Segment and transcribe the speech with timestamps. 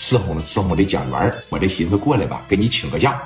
[0.00, 3.20] 伺候着伺候这蒋元，我这寻思过来吧，给你请个假。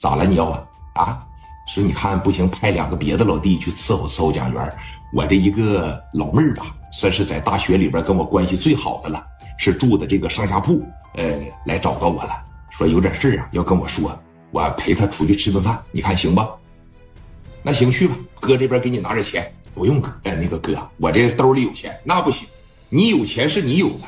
[0.00, 0.66] 咋了你要啊？
[0.94, 1.24] 啊？
[1.72, 4.76] 说你看不行，派两个别的老弟去伺候伺候蒋元。
[5.12, 9.24] 我这一个老妹儿吧，算是在大学里边跟我关系最好的了，
[9.58, 10.84] 是住的这个上下铺，
[11.14, 11.24] 呃，
[11.64, 12.30] 来找到我了，
[12.70, 14.20] 说有点事啊，要跟我说，
[14.50, 16.48] 我陪他出去吃顿饭，你看行吧？
[17.62, 22.44] 那行去吧，哥这边给你拿点钱，不用哥，哎，那个哥，我这兜里有钱，那不行，
[22.88, 24.04] 你有钱是你有的，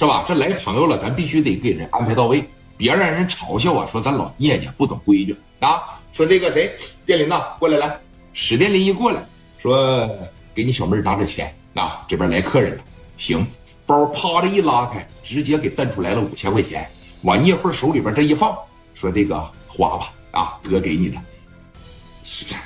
[0.00, 0.24] 是吧？
[0.26, 2.42] 这来朋友了，咱必须得给人安排到位，
[2.78, 6.00] 别让人嘲笑啊，说咱老聂家不懂规矩啊。
[6.14, 6.74] 说这个谁，
[7.04, 8.00] 电林呐，过来来，
[8.32, 9.22] 史殿林一过来，
[9.58, 10.08] 说
[10.54, 12.82] 给你小妹拿点钱啊，这边来客人了，
[13.18, 13.46] 行，
[13.84, 16.88] 包啪的一拉开，直接给瞪出来了五千块钱，
[17.20, 18.56] 往聂慧手里边这一放，
[18.94, 19.38] 说这个
[19.68, 21.18] 花吧，啊，哥给你的。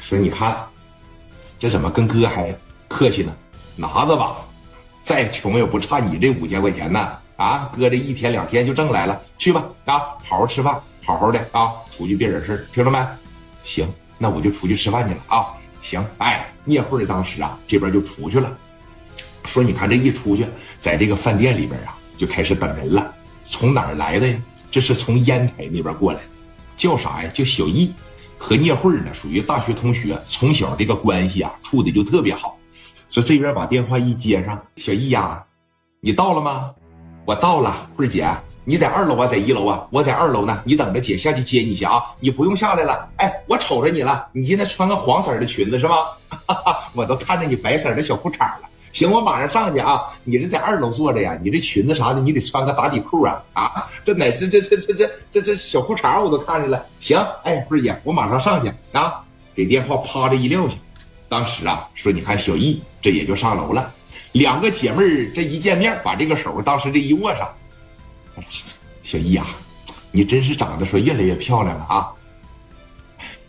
[0.00, 0.56] 说你看，
[1.58, 3.34] 这怎么跟哥还客气呢？
[3.74, 4.36] 拿着吧，
[5.02, 7.18] 再穷也不差你这五千块钱呢。
[7.36, 12.98] 啊，哥这一天两天就挣来了，去吧，啊，好好吃饭，好好的啊，出去别惹事听着没？
[13.64, 15.46] 行，那我就出去吃饭去了啊。
[15.82, 18.56] 行，哎，聂慧当时啊，这边就出去了，
[19.44, 20.46] 说你看这一出去，
[20.78, 23.14] 在这个饭店里边啊，就开始等人了。
[23.44, 24.40] 从哪儿来的呀？
[24.70, 26.28] 这是从烟台那边过来的，
[26.76, 27.30] 叫啥呀？
[27.34, 27.92] 叫小易。
[28.36, 32.58] 和聂慧呢属于大学同学，从小这个关系啊处的就特别好。
[33.08, 35.44] 说这边把电话一接上，小易呀，
[36.00, 36.72] 你到了吗？
[37.26, 38.28] 我到了，慧姐，
[38.64, 39.86] 你在二楼啊，在一楼啊？
[39.90, 42.02] 我在二楼呢，你等着姐下去接你去啊！
[42.20, 43.08] 你不用下来了。
[43.16, 46.18] 哎，我瞅着你了，你今天穿个黄色的裙子是吧？
[46.92, 48.68] 我都看着你白色的小裤衩了。
[48.92, 50.02] 行，我马上上去啊！
[50.22, 51.34] 你这在二楼坐着呀？
[51.42, 53.42] 你这裙子啥的，你得穿个打底裤啊！
[53.54, 56.84] 啊，这哪这这这这这这这小裤衩我都看见了。
[57.00, 59.24] 行，哎，慧姐，我马上上去啊！
[59.54, 60.74] 给电话啪的一撂下，
[61.28, 63.90] 当时啊，说你看小易这也就上楼了。
[64.34, 67.48] 两个姐妹儿这一见面，把这个手当时这一握上。
[69.04, 69.46] 小易啊，
[70.10, 72.10] 你真是长得说越来越漂亮了啊！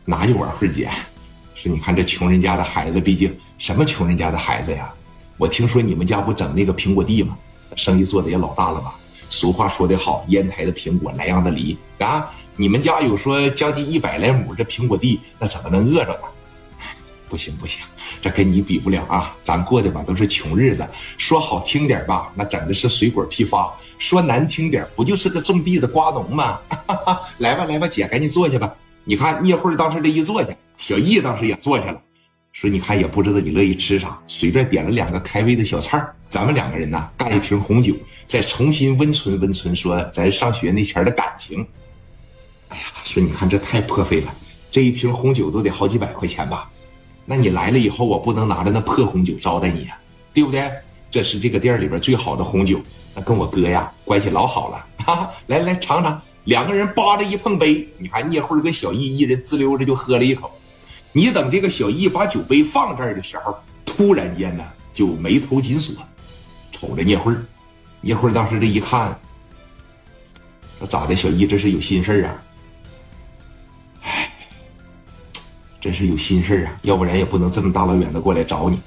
[0.05, 0.87] 哪有啊，慧姐？
[1.55, 4.93] 说你看这穷人家的孩子，毕竟什么穷人家的孩子呀？
[5.37, 7.35] 我听说你们家不整那个苹果地吗？
[7.75, 8.93] 生意做的也老大了吧？
[9.27, 12.31] 俗话说得好，烟台的苹果，莱阳的梨啊！
[12.55, 16.27] 你们家有说将近一百来亩这苹果地，那怎么能饿着呢？
[17.35, 17.83] 不行不行，
[18.21, 19.35] 这跟你比不了啊！
[19.43, 20.87] 咱过的吧都是穷日子，
[21.17, 26.57] 说好听点吧，那整的是水果批发；说难听点，不就是个种地的瓜农吗？
[27.39, 28.73] 来吧来吧，姐赶紧坐下吧。
[29.03, 32.01] 你看聂慧当时这一坐下，小易当时也坐下了。
[32.53, 37.93] 说你看也不知道你乐意吃啥，随便点了两个开胃的小菜咱们两个人呢干一瓶红酒，
[38.29, 41.67] 再重新温存温存，说咱上学那前的感情。
[42.69, 44.33] 哎呀，说你看这太破费了，
[44.71, 46.71] 这一瓶红酒都得好几百块钱吧？
[47.25, 49.97] 那你来了以后，我不能拿着那破红酒招待你呀，
[50.33, 50.71] 对不对？
[51.09, 52.79] 这是这个店里边最好的红酒，
[53.13, 54.85] 那跟我哥呀关系老好了。
[55.05, 60.51] 哈哈，来来尝尝，两个人扒着一碰杯，你看聂慧跟小易一人滋溜着就喝了一口。
[61.13, 63.55] 你等这个小易把酒杯放这儿的时候，
[63.85, 64.63] 突然间呢，
[64.93, 65.95] 就眉头紧锁，
[66.71, 67.33] 瞅着聂慧。
[68.01, 69.17] 聂慧当时这一看，
[70.77, 71.15] 说咋的？
[71.15, 72.43] 小易这是有心事啊？
[75.85, 76.79] 真是有心事啊！
[76.81, 78.79] 要不然也不能这么大老远的过来找你。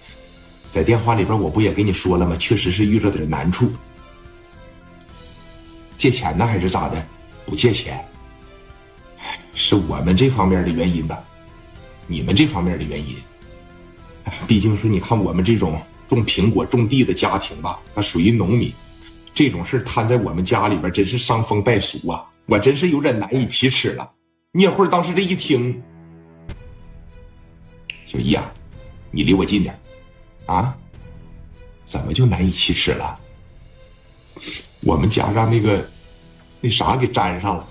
[0.68, 2.34] 在电话里边我不也跟你说了吗？
[2.40, 3.70] 确实是遇着点难处。
[5.96, 7.06] 借钱呢还是咋的？
[7.46, 8.04] 不借钱，
[9.54, 11.22] 是我们这方面的原因吧。
[12.08, 13.14] 你们这方面的原因，
[14.48, 18.72] 毕竟说，你看我们这种种苹果种地的家庭吧，它属于农民，
[19.32, 22.24] 这种事摊在我们家里边，真是伤风败俗啊！
[22.46, 24.10] 我真是有点难以启齿了。
[24.50, 25.80] 聂慧当时这一听，
[28.10, 28.50] 小易啊，
[29.10, 29.78] 你离我近点，
[30.46, 30.74] 啊，
[31.84, 33.20] 怎么就难以启齿了？
[34.80, 35.86] 我们家让那个
[36.62, 37.68] 那啥给粘上了。